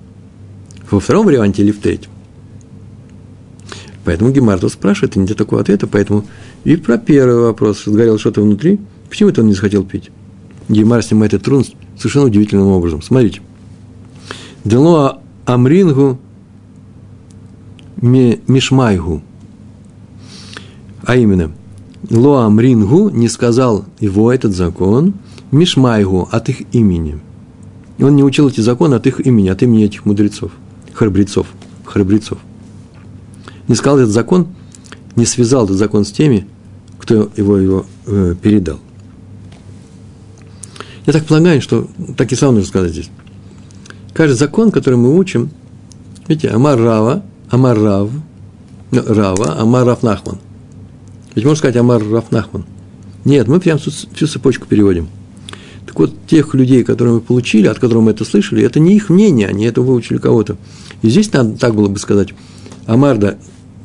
[0.90, 2.10] Во втором варианте или в третьем.
[4.06, 6.26] Поэтому Гемар тут спрашивает, и нет такого ответа, поэтому
[6.64, 10.10] и про первый вопрос, сгорело что-то внутри, почему это он не захотел пить?
[10.70, 13.02] Гемар снимает этот трудность совершенно удивительным образом.
[13.02, 13.42] Смотрите.
[14.64, 16.20] Дело Амрингу
[18.02, 19.22] Мишмайгу.
[21.06, 21.52] А именно,
[22.10, 25.14] Ло Амрингу не сказал его этот закон,
[25.52, 27.20] Мишмайгу от их имени.
[28.00, 30.52] Он не учил эти законы от их имени, от имени этих мудрецов,
[30.94, 31.48] храбрецов,
[31.86, 32.40] храбрецов
[33.68, 34.48] не сказал этот закон,
[35.16, 36.48] не связал этот закон с теми,
[37.00, 38.80] кто его, его э, передал.
[41.06, 41.88] Я так полагаю, что
[42.18, 43.10] так и сам нужно сказать здесь.
[44.14, 45.50] Каждый закон, который мы учим,
[46.28, 48.10] видите, Амар Рава, Амар Рав,
[48.92, 50.38] Рава, Амар Рав Нахман.
[51.36, 52.66] Ведь можно сказать Амар Рав Нахман.
[53.26, 55.08] Нет, мы прям всю цепочку переводим.
[55.86, 59.10] Так вот, тех людей, которые мы получили, от которых мы это слышали, это не их
[59.10, 60.58] мнение, они это выучили кого-то.
[61.02, 62.30] И здесь надо так было бы сказать.
[62.86, 63.38] Амарда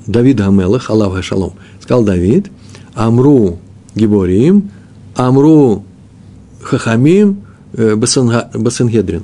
[0.06, 2.50] Давид Гамелах, Аллах Шалом, сказал Давид,
[2.94, 3.58] Амру
[3.94, 4.70] Гиборим,
[5.14, 5.84] Амру
[6.62, 7.42] Хахамим
[7.74, 9.22] э, Басенгедрин.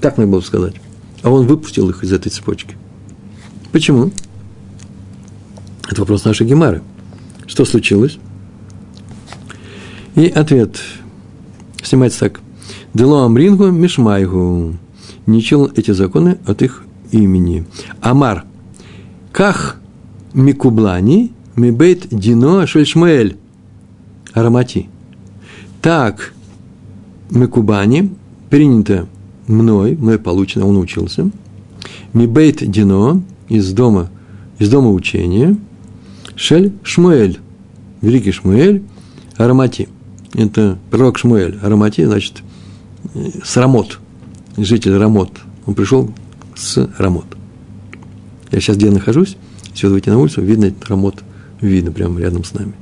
[0.00, 0.74] Так мне было сказать.
[1.22, 2.76] А он выпустил их из этой цепочки.
[3.72, 4.12] Почему?
[5.90, 6.82] Это вопрос нашей Гемары.
[7.48, 8.18] Что случилось?
[10.14, 10.78] И ответ
[11.82, 12.40] снимается так.
[12.94, 14.74] Дело Амрингу Мишмайгу.
[15.26, 17.66] Не чел эти законы от их имени.
[18.00, 18.44] Амар.
[19.32, 19.80] Ках
[20.34, 23.36] Микублани, Мибейт Дино Шельшмуэль,
[24.34, 24.88] Арамати.
[25.80, 26.34] Так,
[27.30, 28.10] Микубани,
[28.50, 29.06] принято
[29.46, 31.30] мной, мной получено, он учился.
[32.12, 34.10] Мибейт Дино, из дома,
[34.58, 35.56] из дома учения.
[36.38, 37.40] Шель Шмуэль,
[38.00, 38.84] великий Шмуэль,
[39.36, 39.88] Арамати.
[40.34, 41.58] Это пророк Шмуэль.
[41.60, 42.44] Арамати, значит,
[43.42, 43.98] с Рамот,
[44.56, 45.32] житель Рамот.
[45.66, 46.14] Он пришел
[46.54, 47.26] с Рамот.
[48.52, 49.36] Я сейчас где нахожусь,
[49.72, 51.24] если выйти на улицу, видно этот рамот,
[51.60, 52.72] видно прямо рядом с нами.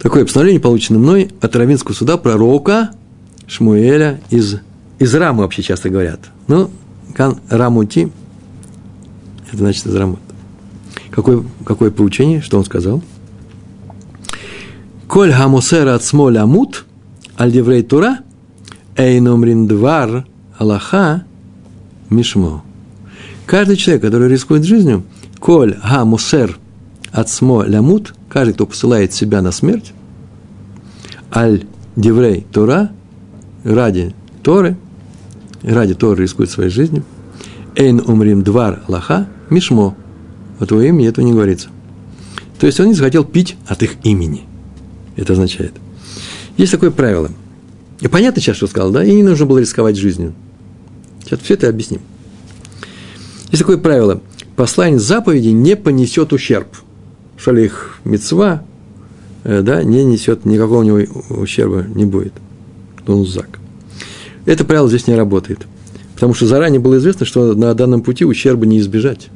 [0.00, 2.92] Такое постановление получено мной от Равинского суда пророка
[3.46, 4.56] Шмуэля из,
[4.98, 6.30] из Рамы вообще часто говорят.
[6.46, 6.70] Ну,
[7.14, 8.10] кан Рамути,
[9.48, 10.20] это значит из Рамот.
[11.18, 13.02] Какое, какое поучение, что он сказал?
[15.08, 16.84] Коль хамусера от смоля мут,
[17.36, 18.20] аль тура,
[18.96, 20.26] эйномрин двар
[20.58, 21.24] аллаха
[22.08, 22.62] мишмо.
[23.46, 25.02] Каждый человек, который рискует жизнью,
[25.40, 26.56] коль га мусер
[27.10, 29.92] от смо лямут, каждый, кто посылает себя на смерть,
[31.34, 31.64] аль
[31.96, 32.92] деврей Тора,
[33.64, 34.76] ради Торы,
[35.64, 37.02] ради Торы рискует своей жизнью,
[37.74, 39.96] эйн умрим двар лаха, мишмо,
[40.58, 41.68] о твоем имени этого не говорится.
[42.58, 44.44] То есть он не захотел пить от их имени.
[45.16, 45.72] Это означает.
[46.56, 47.30] Есть такое правило.
[48.00, 49.04] И понятно сейчас, что сказал, да?
[49.04, 50.34] И не нужно было рисковать жизнью.
[51.24, 52.00] Сейчас все это объясним.
[53.50, 54.20] Есть такое правило.
[54.56, 56.68] Послание заповеди не понесет ущерб.
[57.36, 58.64] Шалих мецва,
[59.44, 60.98] э, да, не несет, никакого у него
[61.30, 62.32] ущерба не будет.
[63.06, 63.58] Тунзак.
[64.44, 65.66] Это правило здесь не работает.
[66.14, 69.28] Потому что заранее было известно, что на данном пути ущерба не избежать.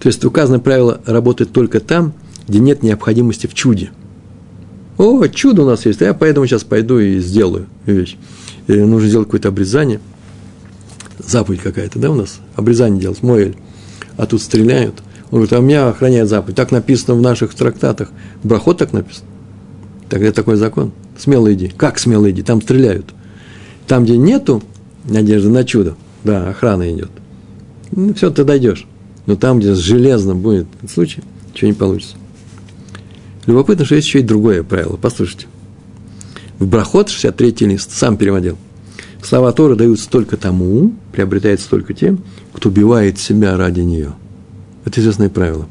[0.00, 2.12] То есть указанное правило работает только там,
[2.48, 3.90] где нет необходимости в чуде.
[4.98, 8.16] О, чудо у нас есть, я поэтому сейчас пойду и сделаю вещь.
[8.66, 10.00] Или нужно сделать какое-то обрезание–
[11.26, 12.40] заповедь какая-то, да, у нас?
[12.56, 13.56] Обрезание делать, моэль.
[14.16, 15.02] А тут стреляют.
[15.30, 16.56] Он говорит, а меня охраняет заповедь.
[16.56, 18.10] Так написано в наших трактатах.
[18.42, 19.26] Брахот так написано.
[20.08, 20.92] Тогда такой закон.
[21.18, 21.68] Смело иди.
[21.68, 22.42] Как смело иди?
[22.42, 23.06] Там стреляют.
[23.86, 24.62] Там, где нету
[25.04, 27.10] надежды на чудо, да, охрана идет.
[27.92, 28.86] Ну, все, ты дойдешь.
[29.26, 32.16] Но там, где железно будет случай, ничего не получится.
[33.46, 34.96] Любопытно, что есть еще и другое правило.
[34.96, 35.46] Послушайте.
[36.58, 38.56] В Брахот, 63 лист, сам переводил–
[39.22, 42.20] Слова Торы даются только тому, приобретается только тем,
[42.52, 44.14] кто убивает себя ради нее.
[44.84, 45.68] Это известное правило.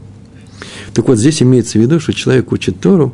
[0.93, 3.13] Так вот, здесь имеется в виду, что человек учит Тору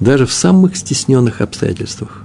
[0.00, 2.22] даже в самых стесненных обстоятельствах.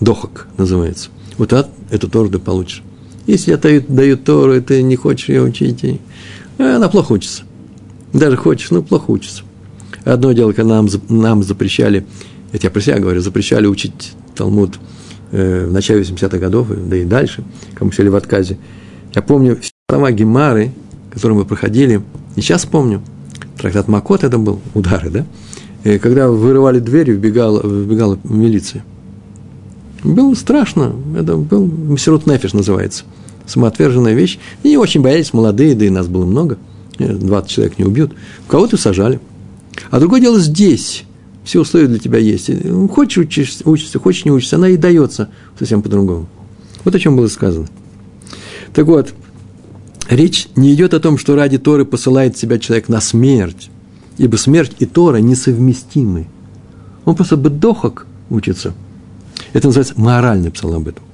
[0.00, 1.10] Дохок называется.
[1.38, 2.82] Вот от, эту Тору ты получишь.
[3.26, 6.00] Если я даю, даю Тору, и ты не хочешь ее учить, и...
[6.58, 7.44] Э, она плохо учится.
[8.12, 9.42] Даже хочешь, но плохо учится.
[10.04, 12.04] Одно дело, когда нам, нам запрещали,
[12.52, 14.78] я про себя говорю, запрещали учить Талмуд
[15.32, 17.44] э, в начале 80-х годов, да и дальше,
[17.80, 18.58] мы сели в отказе.
[19.14, 19.58] Я помню
[19.88, 20.72] слова Гемары,
[21.10, 22.02] которые мы проходили,
[22.36, 23.02] и сейчас помню,
[23.58, 25.26] трактат Макот это был, удары, да?
[25.84, 28.84] И когда вырывали дверь, вбегала, вбегала милиция.
[30.04, 33.04] Было страшно, это был Мессерут Нефиш называется,
[33.46, 34.38] самоотверженная вещь.
[34.62, 36.58] И очень боялись молодые, да и нас было много,
[36.98, 38.12] 20 человек не убьют.
[38.46, 39.18] Кого-то сажали.
[39.90, 41.04] А другое дело здесь,
[41.42, 42.50] все условия для тебя есть.
[42.90, 46.26] Хочешь учишься, учишься, хочешь не учишься, она и дается совсем по-другому.
[46.84, 47.66] Вот о чем было сказано.
[48.74, 49.14] Так вот,
[50.10, 53.70] речь не идет о том, что ради Торы посылает себя человек на смерть,
[54.18, 56.26] ибо смерть и Тора несовместимы.
[57.06, 58.74] Он просто бедохок учится.
[59.52, 61.04] Это называется моральный псалом об этом.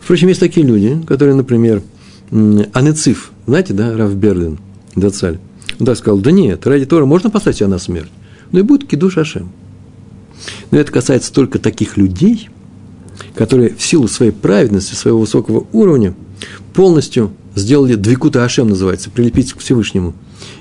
[0.00, 1.82] Впрочем, есть такие люди, которые, например,
[2.30, 4.58] Анециф, знаете, да, Раф Берлин,
[4.96, 5.38] Дацаль,
[5.78, 8.10] он так сказал, да нет, ради Тора можно послать себя на смерть,
[8.52, 9.50] но и будет кидуш Ашем.
[10.70, 12.48] Но это касается только таких людей,
[13.34, 16.14] которые в силу своей праведности, своего высокого уровня
[16.74, 20.14] полностью сделали двикута Ашем, называется, прилепить к Всевышнему.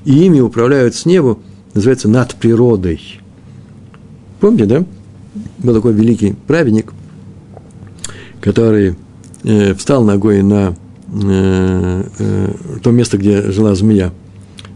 [0.05, 1.37] И ими управляют с неба,
[1.73, 3.21] называется, над природой.
[4.39, 4.85] Помните, да?
[5.59, 6.93] Был такой великий праведник,
[8.41, 8.95] который
[9.43, 10.75] э, встал ногой на
[11.07, 14.13] э, э, то место, где жила змея.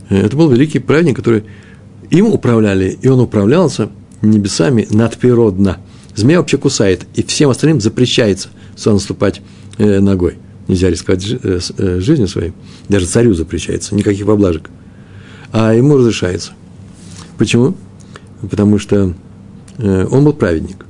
[0.10, 1.44] Э, это был великий праведник, который
[2.10, 3.90] им управляли, и он управлялся
[4.22, 5.78] небесами надприродно.
[6.16, 9.42] Змея вообще кусает, и всем остальным запрещается сюда наступать
[9.78, 10.38] э, ногой.
[10.68, 12.54] Нельзя рисковать э, э, жизнью своей.
[12.90, 14.70] Даже царю запрещается, никаких поблажек.
[15.52, 16.52] А ему разрешается.
[17.38, 17.76] Почему?
[18.50, 19.14] Потому что
[19.78, 20.86] он был праведник.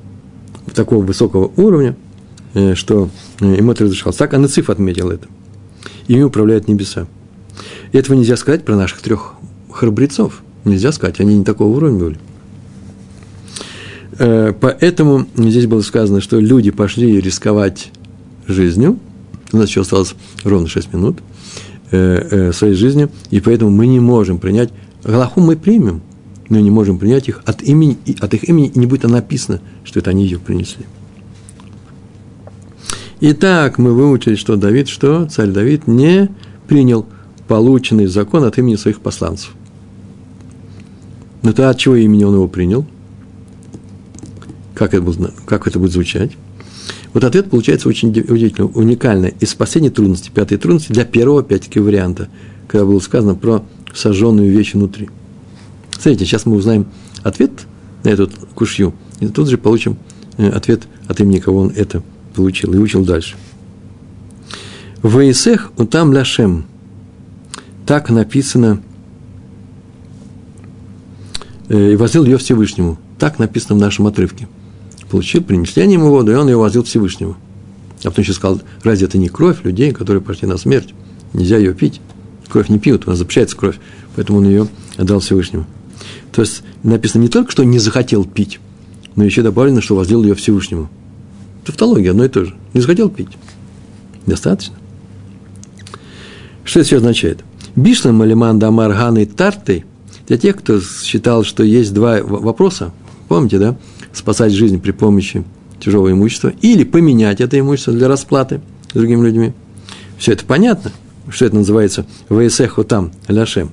[0.73, 1.95] Такого высокого уровня,
[2.53, 4.17] э, что э, ему это разрешалось.
[4.17, 5.27] Так Анациф отметил это.
[6.07, 7.07] Ими управляют небеса.
[7.91, 9.33] И этого нельзя сказать про наших трех
[9.71, 10.41] храбрецов.
[10.65, 12.19] Нельзя сказать, они не такого уровня были.
[14.19, 17.91] Э, поэтому здесь было сказано, что люди пошли рисковать
[18.47, 18.99] жизнью.
[19.51, 21.19] У нас еще осталось ровно 6 минут
[21.91, 24.71] э, э, своей жизни, и поэтому мы не можем принять.
[25.03, 26.01] Галаху мы примем,
[26.49, 29.99] но не можем принять их от, имени, от их имени, и не будет написано, что
[29.99, 30.85] это они ее принесли.
[33.21, 36.29] Итак, мы выучили, что Давид, что царь Давид не
[36.67, 37.05] принял
[37.47, 39.53] полученный закон от имени своих посланцев.
[41.41, 42.85] Но то от чего имени он его принял?
[44.73, 46.31] Как это, будет, как это будет звучать?
[47.13, 49.27] Вот ответ получается очень удивительно, уникально.
[49.27, 52.27] Из последней трудности, пятой трудности, для первого, опять-таки, варианта,
[52.67, 55.09] когда было сказано про сожженную вещь внутри.
[55.93, 56.87] Смотрите, сейчас мы узнаем
[57.23, 57.51] ответ
[58.03, 59.97] на эту кушью, и тут же получим
[60.37, 62.03] э, ответ от имени кого он это
[62.35, 63.35] получил и учил дальше.
[65.01, 66.65] Ваисех утам ляшем.
[67.85, 68.81] Так написано
[71.69, 72.97] э, и возил ее Всевышнему.
[73.19, 74.47] Так написано в нашем отрывке
[75.13, 77.37] получил, принесли они ему воду, и он ее возил Всевышнему.
[77.99, 80.95] А потом еще сказал, разве это не кровь людей, которые пошли на смерть?
[81.33, 82.01] Нельзя ее пить.
[82.49, 83.77] Кровь не пьют, у нас запрещается кровь,
[84.15, 85.67] поэтому он ее отдал Всевышнему.
[86.33, 88.59] То есть написано не только, что не захотел пить,
[89.15, 90.89] но еще добавлено, что возил ее Всевышнему.
[91.63, 92.55] Тавтология одно и то же.
[92.73, 93.29] Не захотел пить.
[94.25, 94.75] Достаточно.
[96.63, 97.43] Что это все означает?
[97.75, 99.85] Бишлам Малиман Дамар Ганы Тарты
[100.27, 102.91] для тех, кто считал, что есть два вопроса,
[103.27, 103.75] помните, да?
[104.13, 105.43] спасать жизнь при помощи
[105.79, 109.53] чужого имущества, или поменять это имущество для расплаты с другими людьми.
[110.17, 110.91] Все это понятно,
[111.29, 113.71] что это называется «Ваесеху там ляшем».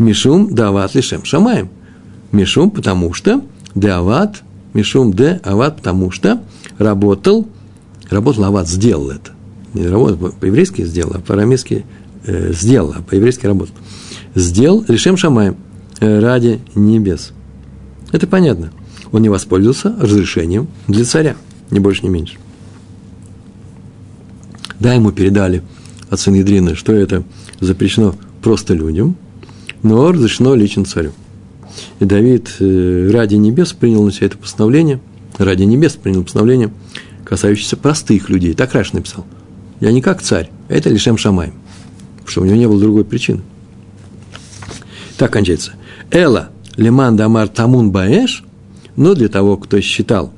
[0.00, 1.68] Мишум дават лишем шамаем.
[2.32, 4.42] Мишум, потому что дават,
[4.74, 6.42] мишум де ават, потому что
[6.78, 7.46] работал,
[8.08, 9.30] работал ават, сделал это.
[9.74, 11.84] Не работал, по-еврейски сделал, а по-арамейски
[12.24, 13.76] э, сделал, а по-еврейски работал.
[14.34, 15.56] Сделал лишем шамаем
[16.00, 17.32] э, ради небес.
[18.10, 18.72] Это понятно
[19.12, 21.36] он не воспользовался разрешением для царя,
[21.70, 22.36] ни больше, ни меньше.
[24.78, 25.62] Да, ему передали
[26.08, 27.24] от Сангедрина, что это
[27.60, 29.16] запрещено просто людям,
[29.82, 31.12] но разрешено лично царю.
[32.00, 35.00] И Давид э, ради небес принял на себя это постановление,
[35.38, 36.70] ради небес принял постановление,
[37.24, 38.54] касающееся простых людей.
[38.54, 39.24] Так Раш написал.
[39.80, 41.54] Я не как царь, а это лишь Шамаем,
[42.12, 43.40] потому что у него не было другой причины.
[45.16, 45.72] Так кончается.
[46.10, 48.44] Эла леман дамар тамун баэш,
[48.96, 50.32] но для того, кто считал,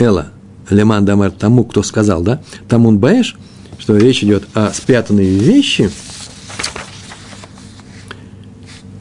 [0.00, 0.32] Эла,
[0.70, 3.36] Леман Дамар, тому, кто сказал, да, Тамун Баэш,
[3.78, 5.90] что речь идет о спрятанной вещи,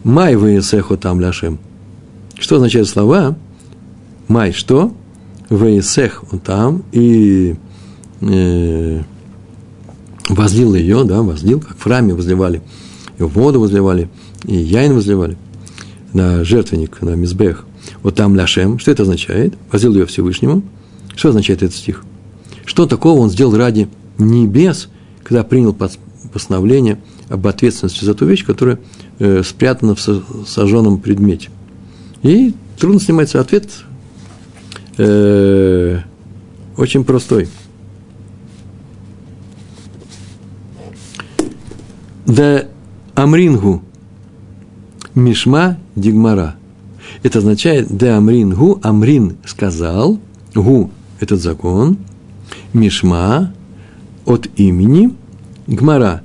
[0.04, 1.60] Май вейсеху там ляшем.
[2.38, 3.36] Что означают слова?
[4.28, 4.93] Май что?
[5.50, 7.56] Вейсех там и
[8.22, 9.02] э,
[10.30, 12.62] возлил ее, да, возлил, как в храме возливали,
[13.18, 14.10] и воду возливали,
[14.45, 15.38] и яин возливали
[16.14, 17.66] на жертвенник, на мизбех.
[18.04, 18.80] Вот там ляшем.
[18.80, 19.56] Что это означает?
[19.72, 20.62] Возил ее Всевышнему.
[21.16, 22.04] Что означает этот стих?
[22.66, 24.89] Что такого он сделал ради небес,
[25.24, 25.76] когда принял
[26.32, 28.80] постановление об ответственности за ту вещь, которая
[29.20, 29.99] э, спрятана в
[30.47, 31.49] сожженном предмете.
[32.24, 33.70] И трудно снимается ответ
[34.97, 35.99] э,
[36.76, 37.47] очень простой.
[42.26, 42.65] Да
[43.15, 43.84] амрингу
[45.15, 46.55] мишма дигмара.
[47.24, 50.20] Это означает да амрингу, амрин сказал,
[50.53, 51.97] гу– этот закон,
[52.74, 53.53] мишма
[54.26, 55.13] от имени,
[55.67, 56.22] гмара.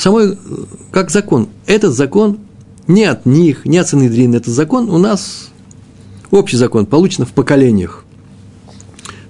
[0.00, 0.38] Самой,
[0.92, 1.50] как закон.
[1.66, 2.38] Этот закон
[2.86, 4.36] не от них, не от Санедрина.
[4.36, 5.50] Этот закон у нас
[6.30, 8.02] общий закон, получен в поколениях.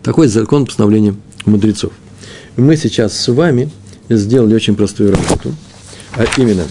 [0.04, 1.90] Такой закон постановления мудрецов.
[2.56, 3.68] Мы сейчас с вами
[4.08, 5.52] сделали очень простую работу,
[6.12, 6.66] а именно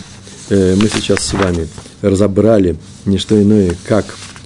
[0.50, 1.68] э, мы сейчас с вами
[2.02, 4.06] разобрали не что иное, как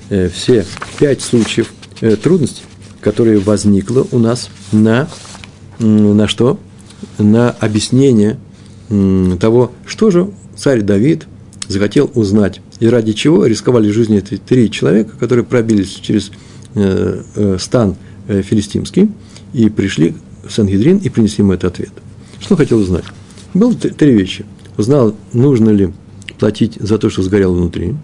[0.09, 0.65] э, все
[0.97, 2.63] пять случаев э, трудностей,
[3.01, 5.07] которые возникло у нас на,
[5.77, 6.59] на что?
[7.19, 8.39] На объяснение
[8.89, 11.25] того, что же царь Давид
[11.67, 16.31] захотел узнать, и ради чего рисковали жизнью эти три человека, которые пробились через
[16.75, 17.95] э, э, стан
[18.27, 19.09] э, филистимский
[19.53, 20.15] и пришли
[20.45, 21.91] в Сангидрин и принесли ему этот ответ.
[22.39, 23.05] Что хотел узнать?
[23.53, 24.45] Было три вещи.
[24.77, 25.93] Узнал, нужно ли
[26.39, 27.95] платить за то, что сгорело внутри,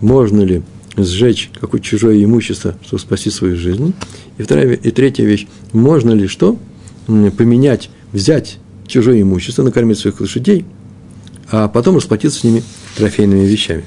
[0.00, 0.62] можно ли
[0.96, 3.94] сжечь какое-то чужое имущество, чтобы спасти свою жизнь.
[4.38, 6.58] И, вторая, и третья вещь, можно ли что?
[7.06, 10.64] Поменять, взять чужое имущество, накормить своих лошадей,
[11.50, 12.62] а потом расплатиться с ними
[12.96, 13.84] трофейными вещами.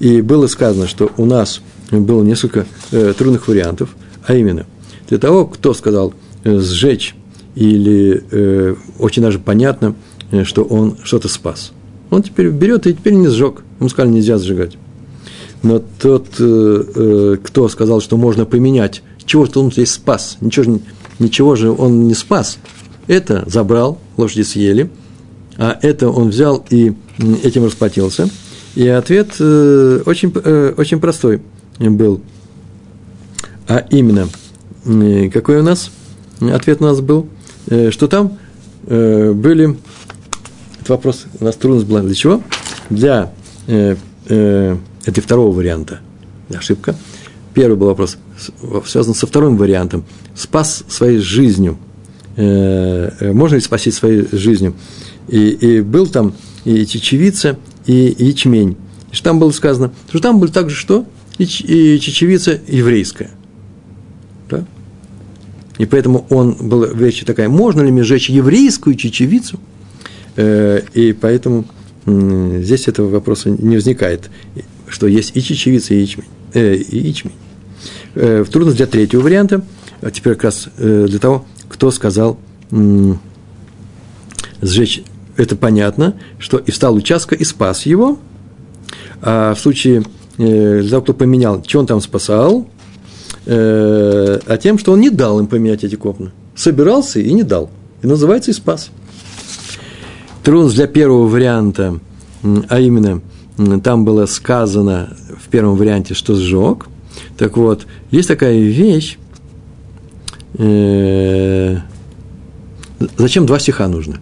[0.00, 1.60] И было сказано, что у нас
[1.90, 3.96] было несколько э, трудных вариантов,
[4.26, 4.66] а именно,
[5.08, 6.14] для того, кто сказал
[6.44, 7.14] э, сжечь,
[7.54, 9.94] или э, очень даже понятно,
[10.30, 11.72] э, что он что-то спас.
[12.10, 13.62] Он теперь берет и теперь не сжег.
[13.80, 14.76] Ему сказали, нельзя сжигать.
[15.62, 20.80] Но тот, э, э, кто сказал, что можно поменять, чего-то он здесь спас, ничего, же,
[21.18, 22.58] ничего же он не спас,
[23.06, 24.90] это забрал, лошади съели,
[25.56, 26.94] а это он взял и
[27.42, 28.28] этим расплатился.
[28.74, 30.30] И ответ э, очень,
[30.76, 31.40] очень простой
[31.78, 32.20] был.
[33.68, 34.28] А именно,
[35.30, 35.90] какой у нас
[36.40, 37.28] ответ у нас был?
[37.90, 38.38] Что там
[38.84, 39.76] были...
[40.76, 42.42] Этот вопрос у нас трудность была для чего?
[42.90, 43.32] Для
[43.66, 46.00] это второго варианта.
[46.54, 46.94] Ошибка.
[47.54, 48.18] Первый был вопрос,
[48.86, 50.04] связан со вторым вариантом.
[50.34, 51.78] Спас своей жизнью.
[52.36, 54.74] Э, можно ли спасти своей жизнью?
[55.28, 56.34] И, и был там
[56.64, 58.76] и чечевица, и ячмень.
[59.12, 59.92] И что там было сказано?
[60.08, 61.06] Что там было также что?
[61.38, 63.30] И, и чечевица еврейская.
[64.48, 64.64] Да?
[65.78, 69.58] И поэтому он был вещь такая, можно ли мне сжечь еврейскую чечевицу?
[70.36, 71.64] Э, и поэтому
[72.06, 74.30] здесь этого вопроса не возникает
[74.88, 76.24] что есть и чечевица, и ячмень.
[76.54, 77.32] Э, и ячмень.
[78.14, 79.64] Э, трудность для третьего варианта,
[80.00, 82.38] а теперь как раз э, для того, кто сказал
[84.60, 85.02] сжечь,
[85.36, 88.18] это понятно, что и встал участка и спас его,
[89.20, 90.02] а в случае
[90.38, 92.66] э, того, кто поменял, что он там спасал,
[93.44, 96.32] э, а тем, что он не дал им поменять эти копны.
[96.54, 97.70] Собирался и не дал.
[98.02, 98.90] И называется и спас.
[100.42, 102.00] Трудность для первого варианта,
[102.68, 103.20] а именно–
[103.82, 106.86] там было сказано в первом варианте, что сжег.
[107.38, 109.18] Так вот, есть такая вещь.
[110.58, 111.78] Э,
[113.16, 114.18] зачем два стиха нужно?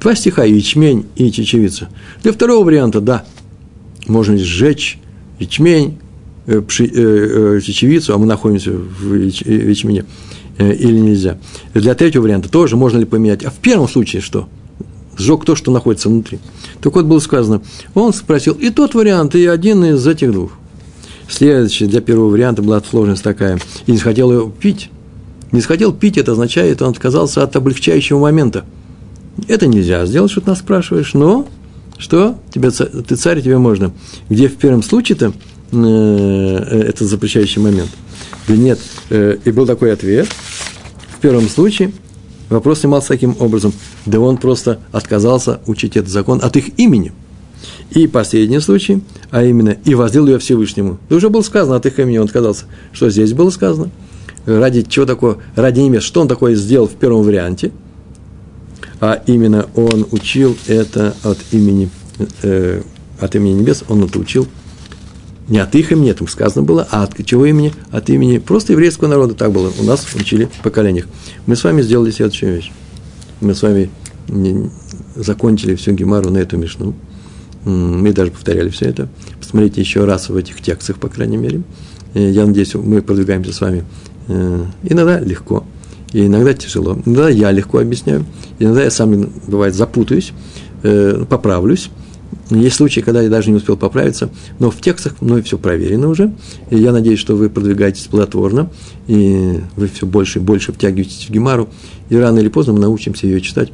[0.00, 1.88] Два стиха, ячмень и чечевица.
[2.22, 3.24] Для второго варианта, да,
[4.06, 4.98] можно сжечь
[5.38, 5.98] ячмень,
[6.46, 10.04] э, пши, э, чечевицу, а мы находимся в ячмене,
[10.58, 11.38] э, или нельзя.
[11.72, 13.44] Для третьего варианта тоже можно ли поменять.
[13.44, 14.48] А в первом случае что?
[15.16, 16.40] Сжег то, что находится внутри.
[16.80, 17.62] Так вот было сказано,
[17.94, 20.52] он спросил и тот вариант, и один из этих двух.
[21.28, 23.58] Следующий для первого варианта была сложность такая.
[23.86, 24.90] И не хотел его пить.
[25.54, 28.64] Не хотел пить, это означает, он отказался от облегчающего момента.
[29.48, 31.46] Это нельзя сделать, что ты нас спрашиваешь, но
[31.98, 32.36] что?
[32.52, 33.92] Тебе, ты царь, тебе можно.
[34.28, 35.32] Где в первом случае-то
[35.72, 37.90] э, этот запрещающий момент?
[38.48, 38.78] Да нет.
[39.10, 40.28] Э, и был такой ответ.
[41.16, 41.92] В первом случае–
[42.48, 43.72] Вопрос снимался таким образом.
[44.06, 47.12] Да он просто отказался учить этот закон от их имени.
[47.90, 50.98] И последний случай, а именно, и воздел ее Всевышнему.
[51.08, 52.66] Да уже было сказано, от их имени он отказался.
[52.92, 53.90] Что здесь было сказано?
[54.46, 55.38] Ради чего такое?
[55.56, 56.02] Ради небес.
[56.02, 57.72] Что он такое сделал в первом варианте?
[59.00, 61.90] А именно, он учил это от имени,
[62.42, 62.82] э,
[63.20, 64.46] от имени небес, он это учил
[65.48, 67.72] не от их имени, там сказано было, а от чего имени?
[67.90, 69.34] От имени просто еврейского народа.
[69.34, 69.70] Так было.
[69.78, 71.06] У нас учили в поколениях.
[71.46, 72.72] Мы с вами сделали следующую вещь.
[73.40, 73.90] Мы с вами
[75.14, 76.94] закончили всю Гемару на эту мишну.
[77.64, 79.08] Мы даже повторяли все это.
[79.38, 81.62] Посмотрите еще раз в этих текстах, по крайней мере.
[82.14, 83.84] Я надеюсь, мы продвигаемся с вами
[84.28, 85.64] иногда легко,
[86.12, 86.98] и иногда тяжело.
[87.04, 88.24] Иногда я легко объясняю,
[88.58, 90.32] иногда я сам, бывает, запутаюсь,
[91.28, 91.90] поправлюсь.
[92.50, 96.32] Есть случаи, когда я даже не успел поправиться, но в текстах мной все проверено уже.
[96.70, 98.70] И я надеюсь, что вы продвигаетесь плодотворно,
[99.06, 101.68] и вы все больше и больше втягиваетесь в Гемару,
[102.10, 103.72] и рано или поздно мы научимся ее читать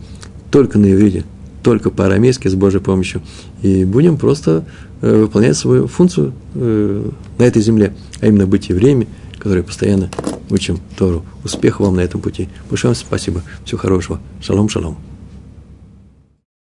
[0.51, 1.25] только на иврите,
[1.63, 3.23] только по-арамейски с Божьей помощью.
[3.63, 4.65] И будем просто
[5.01, 10.11] э, выполнять свою функцию э, на этой земле, а именно быть евреями, которые постоянно
[10.51, 11.25] учим Тору.
[11.45, 12.49] Успеха вам на этом пути.
[12.69, 13.43] Большое вам спасибо.
[13.65, 14.21] Всего хорошего.
[14.41, 15.10] Шалом, шалом.